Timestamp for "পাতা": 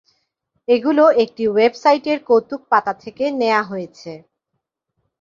2.71-2.93